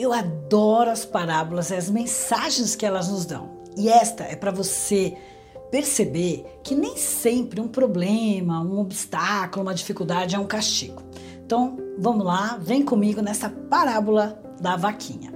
[0.00, 3.50] Eu adoro as parábolas e as mensagens que elas nos dão.
[3.76, 5.14] E esta é para você
[5.70, 11.02] perceber que nem sempre um problema, um obstáculo, uma dificuldade é um castigo.
[11.44, 15.34] Então, vamos lá, vem comigo nessa parábola da vaquinha.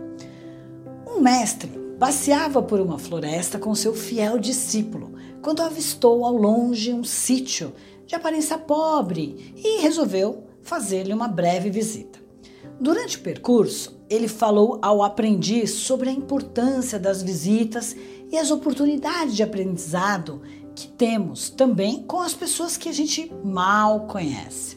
[1.06, 1.68] Um mestre
[2.00, 5.12] passeava por uma floresta com seu fiel discípulo
[5.42, 7.74] quando avistou ao longe um sítio
[8.06, 12.18] de aparência pobre e resolveu fazer-lhe uma breve visita.
[12.80, 17.96] Durante o percurso, ele falou ao aprendiz sobre a importância das visitas
[18.30, 20.40] e as oportunidades de aprendizado
[20.74, 24.76] que temos também com as pessoas que a gente mal conhece.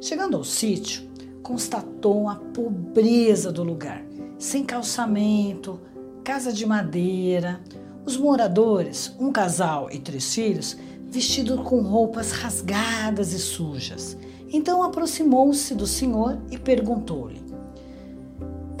[0.00, 1.02] Chegando ao sítio,
[1.42, 4.02] constatou a pobreza do lugar,
[4.38, 5.80] sem calçamento,
[6.24, 7.60] casa de madeira.
[8.06, 10.76] Os moradores, um casal e três filhos,
[11.10, 14.16] vestidos com roupas rasgadas e sujas.
[14.50, 17.49] Então aproximou-se do senhor e perguntou-lhe: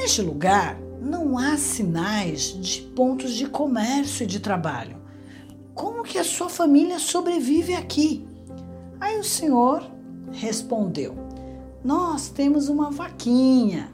[0.00, 4.96] Neste lugar não há sinais de pontos de comércio e de trabalho.
[5.74, 8.26] Como que a sua família sobrevive aqui?
[8.98, 9.84] Aí o senhor
[10.32, 11.14] respondeu:
[11.84, 13.92] Nós temos uma vaquinha.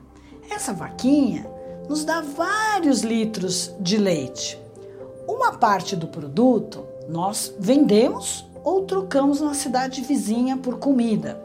[0.48, 1.44] Essa vaquinha
[1.88, 4.56] nos dá vários litros de leite.
[5.26, 11.42] Uma parte do produto nós vendemos ou trocamos na cidade vizinha por comida.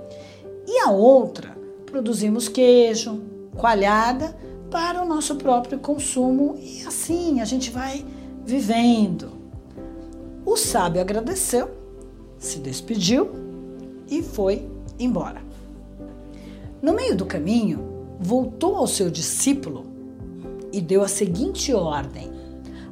[0.68, 4.36] E a outra produzimos queijo, coalhada
[4.70, 8.06] para o nosso próprio consumo e assim a gente vai
[8.46, 9.32] vivendo.
[10.46, 11.70] O sábio agradeceu,
[12.40, 13.30] se despediu
[14.10, 15.42] e foi embora.
[16.82, 17.80] No meio do caminho,
[18.20, 19.86] voltou ao seu discípulo
[20.72, 22.32] e deu a seguinte ordem: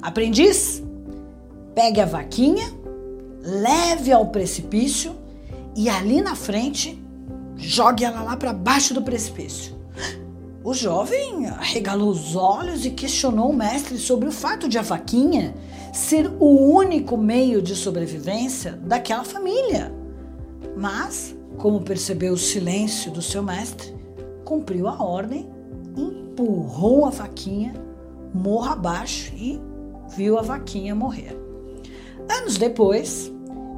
[0.01, 0.83] Aprendiz,
[1.73, 2.71] pegue a vaquinha,
[3.41, 5.15] leve ao precipício
[5.75, 7.01] e ali na frente
[7.55, 9.78] jogue ela lá para baixo do precipício.
[10.63, 15.55] O jovem arregalou os olhos e questionou o mestre sobre o fato de a vaquinha
[15.93, 19.93] ser o único meio de sobrevivência daquela família.
[20.75, 23.95] Mas, como percebeu o silêncio do seu mestre,
[24.43, 25.49] cumpriu a ordem,
[25.95, 27.73] empurrou a vaquinha
[28.33, 29.59] morro abaixo e
[30.15, 31.37] viu a vaquinha morrer.
[32.29, 33.31] Anos depois,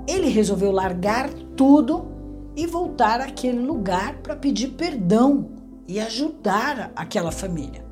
[0.08, 2.08] ele resolveu largar tudo
[2.56, 5.50] e voltar àquele lugar para pedir perdão
[5.88, 7.86] e ajudar aquela família.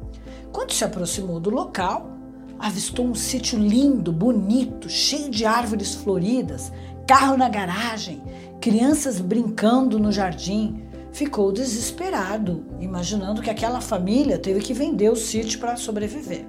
[0.52, 2.12] Quando se aproximou do local,
[2.58, 6.72] avistou um sítio lindo, bonito, cheio de árvores floridas,
[7.08, 8.22] carro na garagem,
[8.60, 10.84] crianças brincando no jardim.
[11.12, 16.46] Ficou desesperado, imaginando que aquela família teve que vender o sítio para sobreviver.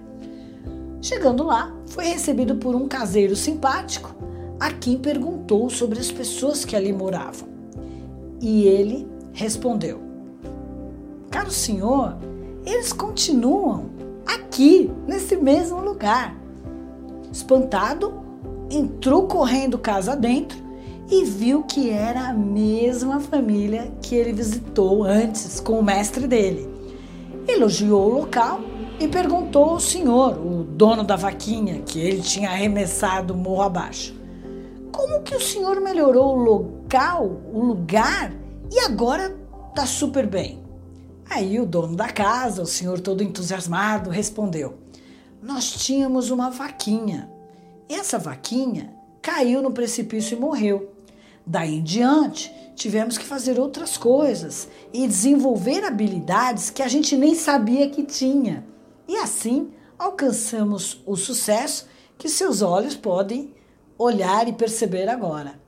[1.00, 4.14] Chegando lá, foi recebido por um caseiro simpático,
[4.58, 7.48] a quem perguntou sobre as pessoas que ali moravam.
[8.40, 10.09] E ele respondeu:
[11.30, 12.16] Caro senhor,
[12.66, 13.90] eles continuam
[14.26, 16.36] aqui, nesse mesmo lugar.
[17.32, 18.12] Espantado,
[18.68, 20.58] entrou correndo casa dentro
[21.08, 26.68] e viu que era a mesma família que ele visitou antes com o mestre dele.
[27.46, 28.60] Elogiou o local
[28.98, 34.14] e perguntou ao senhor, o dono da vaquinha, que ele tinha arremessado morro abaixo:
[34.90, 38.32] Como que o senhor melhorou o local, o lugar
[38.70, 39.36] e agora
[39.74, 40.69] tá super bem?
[41.30, 44.78] Aí o dono da casa, o senhor todo entusiasmado, respondeu:
[45.40, 47.30] Nós tínhamos uma vaquinha.
[47.88, 48.92] Essa vaquinha
[49.22, 50.92] caiu no precipício e morreu.
[51.46, 57.36] Daí em diante, tivemos que fazer outras coisas e desenvolver habilidades que a gente nem
[57.36, 58.66] sabia que tinha.
[59.06, 61.86] E assim alcançamos o sucesso
[62.18, 63.54] que seus olhos podem
[63.96, 65.60] olhar e perceber agora.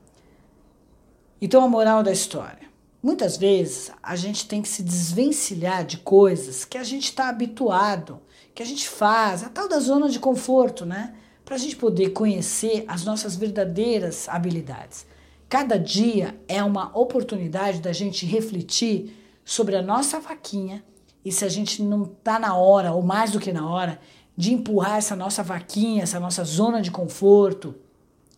[1.41, 2.72] Então, a moral da história:
[3.03, 8.21] Muitas vezes a gente tem que se desvencilhar de coisas que a gente está habituado,
[8.55, 11.13] que a gente faz, a tal da zona de conforto, né?
[11.45, 15.05] Para a gente poder conhecer as nossas verdadeiras habilidades.
[15.49, 20.85] Cada dia é uma oportunidade da gente refletir sobre a nossa vaquinha
[21.25, 23.99] e se a gente não está na hora, ou mais do que na hora,
[24.37, 27.75] de empurrar essa nossa vaquinha, essa nossa zona de conforto,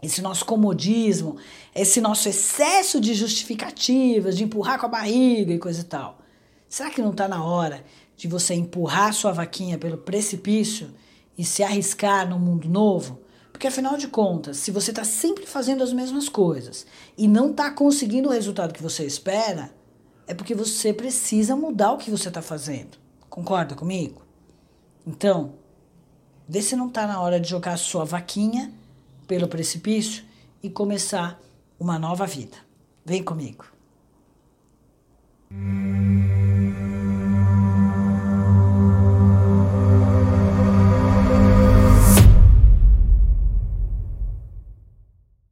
[0.04, 1.36] esse nosso comodismo,
[1.74, 6.18] esse nosso excesso de justificativas, de empurrar com a barriga e coisa e tal.
[6.68, 7.84] Será que não está na hora
[8.16, 10.90] de você empurrar sua vaquinha pelo precipício
[11.38, 13.20] e se arriscar num mundo novo?
[13.50, 16.86] Porque afinal de contas, se você está sempre fazendo as mesmas coisas
[17.16, 19.70] e não está conseguindo o resultado que você espera,
[20.26, 22.98] é porque você precisa mudar o que você está fazendo.
[23.30, 24.22] Concorda comigo?
[25.06, 25.54] Então,
[26.48, 28.72] vê se não está na hora de jogar a sua vaquinha
[29.24, 30.24] pelo precipício
[30.62, 31.40] e começar
[31.78, 32.56] uma nova vida.
[33.04, 33.64] Vem comigo.
[35.50, 36.03] Hum.